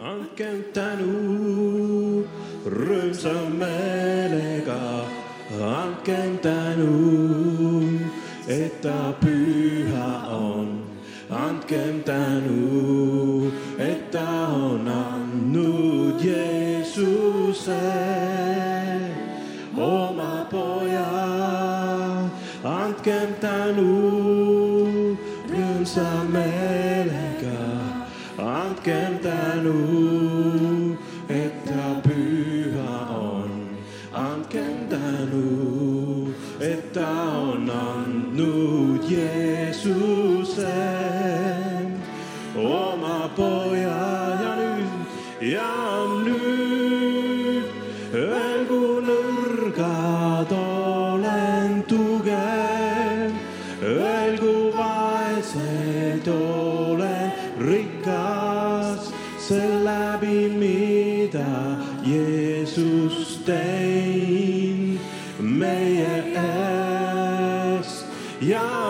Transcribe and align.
andkem 0.00 0.62
tänu 0.74 2.24
rõõmsa 2.66 3.32
meelega, 3.48 5.06
andkem 5.56 6.38
tänu, 6.44 8.08
et 8.48 8.82
ta 8.82 9.14
püha 9.20 10.10
on. 10.30 10.82
andkem 11.30 12.02
tänu, 12.04 13.50
et 13.78 14.10
ta 14.12 14.46
on 14.54 14.86
andnud 14.88 16.22
Jeesuse 16.22 17.80
Jeesuksen, 39.08 40.66
oma 42.56 43.30
pojan 43.36 44.42
ja 44.42 44.56
nyt 44.56 45.06
ja 45.40 46.06
nyt. 46.24 47.66
Öön 48.14 48.66
kun 48.66 49.04
nõrgad 49.06 50.52
olen 50.52 51.84
tugev, 51.86 53.32
öön 53.82 54.38
kui 54.38 54.72
vaesed 54.76 56.26
olen 56.28 57.32
rikas, 57.60 59.12
selle 59.38 59.84
läbi 59.84 60.48
mida 60.48 61.78
Jeesus 62.04 63.40
tein 63.44 64.98
meie 65.38 66.24
ees. 66.34 68.04
Ja 68.40 68.85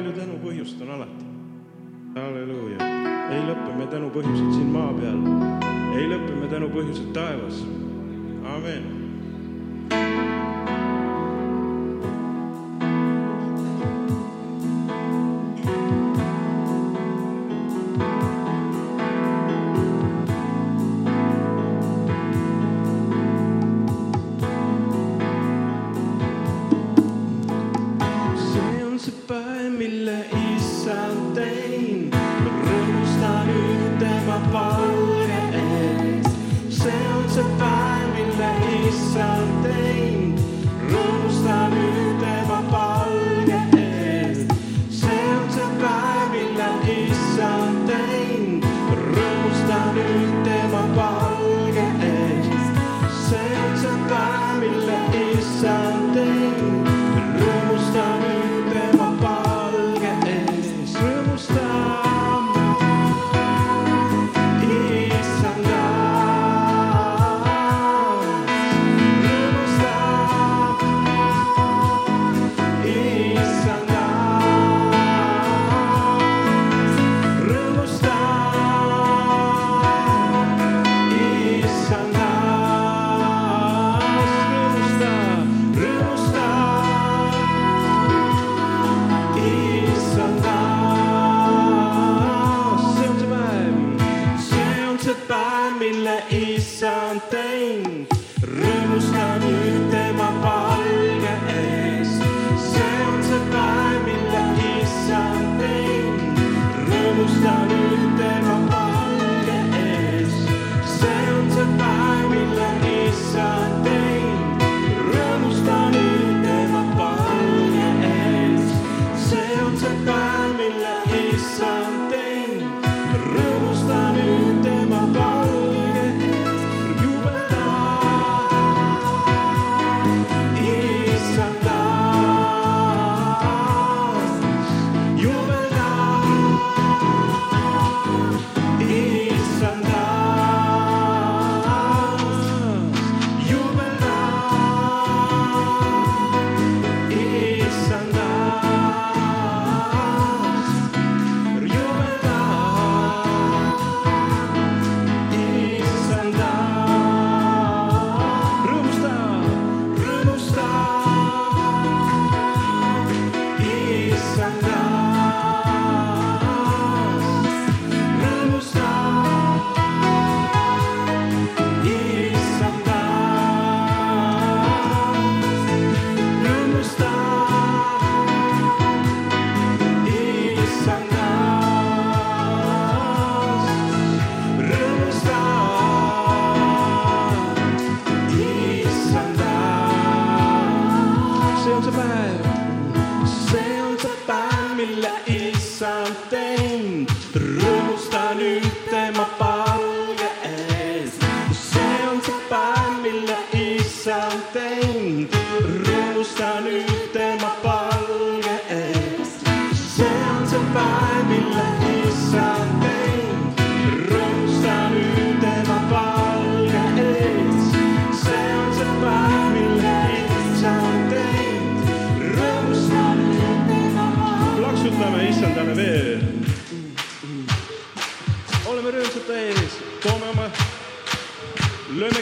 palju 0.00 0.12
tänupõhjust 0.16 0.80
on 0.80 0.90
alati. 0.94 1.24
halleluuja. 2.14 2.86
ei 3.30 3.42
lõpe 3.44 3.74
me 3.76 3.86
tänupõhjused 3.92 4.54
siin 4.56 4.70
maa 4.72 4.94
peal, 4.96 5.18
ei 5.98 6.06
lõpe 6.08 6.38
me 6.40 6.48
tänupõhjused 6.48 7.12
taevas. 7.12 7.60
amin. 8.54 8.89
Tema 50.94 51.29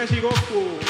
Kashi 0.00 0.16
Goku. 0.22 0.89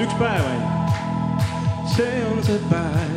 üks 0.00 0.14
päev 0.14 0.44
ainult. 0.50 0.90
see 1.96 2.26
on 2.30 2.42
see 2.44 2.60
päev. 2.70 3.07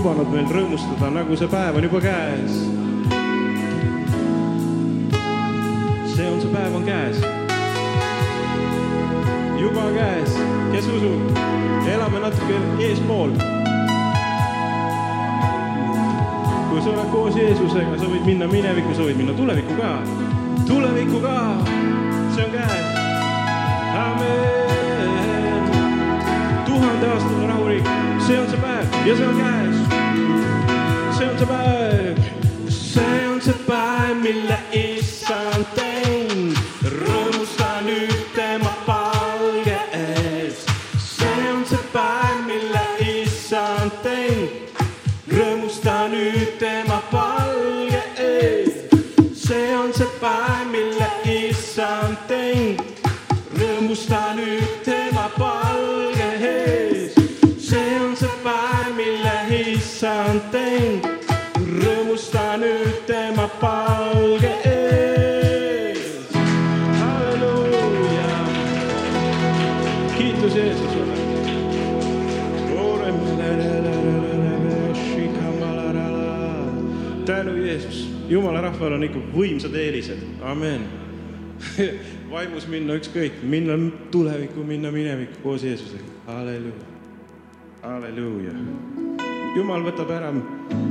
Lubanud 0.00 0.30
meil 0.32 0.46
rõõmustada, 0.48 1.10
nagu 1.12 1.36
see 1.36 1.48
päev 1.52 1.76
on 1.76 1.84
juba 1.84 1.98
käes. 2.00 2.54
see 6.14 6.24
on, 6.24 6.38
see 6.40 6.52
päev 6.54 6.76
on 6.78 6.86
käes. 6.86 7.18
juba 9.60 9.84
käes, 9.92 10.38
kes 10.72 10.88
usub, 10.96 11.36
elame 11.84 12.22
natuke 12.24 12.62
eespool. 12.86 13.36
kui 16.70 16.80
sa 16.80 16.94
oled 16.94 17.12
koos 17.12 17.36
Jeesusega, 17.36 18.00
sa 18.00 18.08
võid 18.08 18.24
minna 18.24 18.48
minevikku, 18.48 18.96
sa 18.96 19.04
võid 19.04 19.20
minna 19.20 19.36
tulevikku 19.36 19.76
ka, 19.82 19.92
tulevikku 20.64 21.20
ka, 21.26 21.36
see 22.38 22.46
on 22.46 22.56
käes. 22.56 22.88
amen 24.06 24.48
tuhandeaastane 26.70 27.52
rahuriik, 27.52 27.96
see 28.30 28.38
on 28.38 28.48
see 28.48 28.60
päev 28.62 29.06
ja 29.06 29.16
see 29.16 29.26
on 29.26 29.36
käes. 29.40 29.76
see 31.16 31.26
on 31.26 31.38
see 31.38 31.46
päev, 31.46 32.18
see 32.68 33.28
on 33.28 33.40
see 33.40 33.54
päev, 33.66 34.14
mille 34.22 34.58
issand 34.72 35.66
teinud, 35.74 36.60
rõõmusta 36.94 37.70
nüüd 37.88 38.22
tema 38.36 38.70
palge 38.86 39.78
ees. 39.98 40.62
see 41.02 41.50
on 41.56 41.66
see 41.66 41.82
päev, 41.94 42.38
mille 42.46 42.86
issand 43.16 43.98
teinud, 44.06 44.82
rõõmusta 45.34 45.98
nüüd 46.14 46.54
tema 46.62 47.02
palge 47.10 48.04
ees. 48.30 48.84
see 49.34 49.74
on 49.74 49.90
see 49.96 50.12
päev, 50.22 50.68
mille 50.70 51.10
issand 51.34 52.28
teinud, 52.30 53.08
rõõmusta 53.58 54.28
nüüd 54.38 54.69
rahval 78.80 78.96
on 78.96 79.04
ikka 79.04 79.20
võimsad 79.34 79.74
eelised, 79.76 80.20
amen. 80.48 80.86
vaimus 82.32 82.64
minna 82.70 82.94
ükskõik, 82.96 83.42
minna 83.44 83.74
tulevikku, 84.12 84.62
minna 84.64 84.88
minevikku 84.94 85.42
koos 85.42 85.66
Jeesusega, 85.66 86.06
halleluuja, 86.30 86.86
halleluuja. 87.82 88.54
jumal 89.56 89.84
võtab 89.84 90.08
ära 90.16 90.30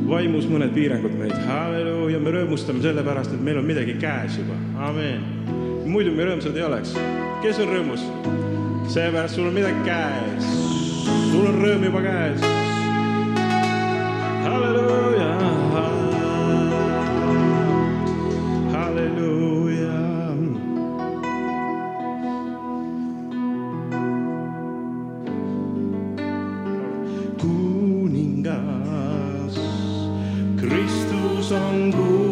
vaimus 0.05 0.46
mõned 0.51 0.69
piirangud 0.75 1.15
meid, 1.17 1.34
halleluuja, 1.48 2.19
me 2.22 2.36
rõõmustame 2.36 2.84
sellepärast, 2.86 3.34
et 3.34 3.41
meil 3.41 3.58
on 3.58 3.65
midagi 3.65 3.98
käes 3.98 4.38
juba, 4.38 4.60
amen. 4.86 5.25
muidu 5.89 6.13
me 6.13 6.29
rõõmsad 6.29 6.62
ei 6.62 6.67
oleks, 6.67 6.93
kes 7.41 7.63
on 7.63 7.74
rõõmus? 7.74 8.05
seepärast 8.89 9.34
sul 9.39 9.50
on 9.50 9.58
midagi 9.58 9.81
käes, 9.89 10.53
sul 11.31 11.50
on 11.50 11.58
rõõm 11.58 11.89
juba 11.89 12.05
käes. 12.05 12.46
halleluuja, 14.46 14.78
Kristus 31.50 31.51
on 31.51 32.28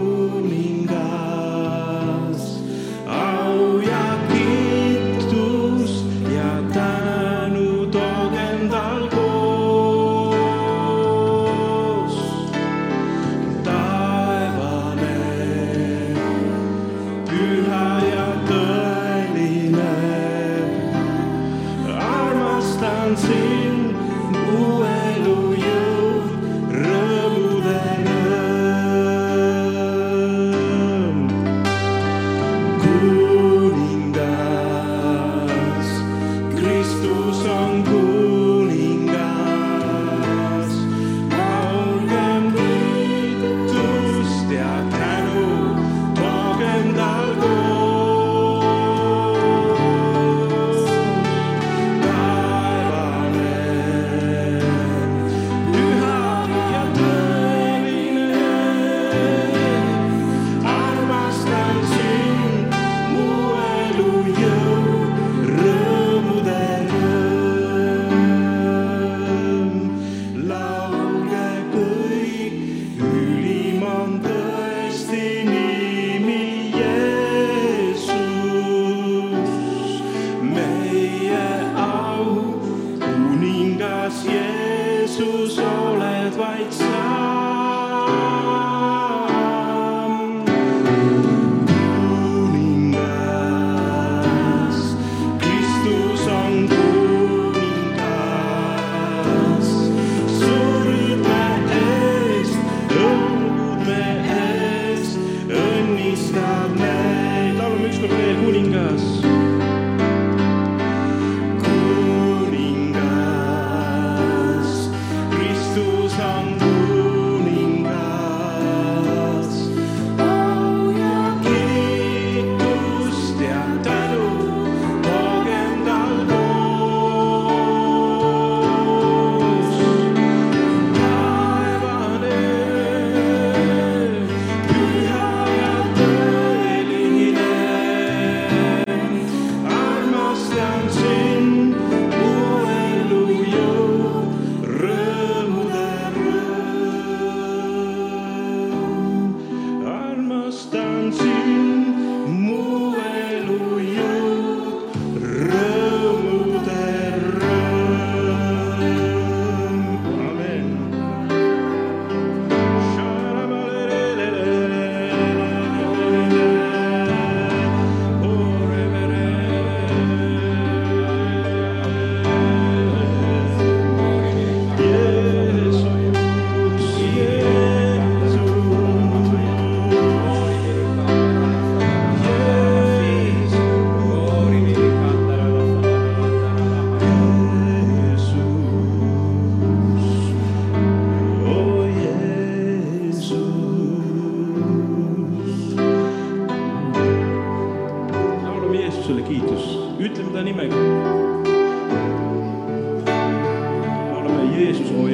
Jeesus, 204.57 204.91
oo 204.91 205.07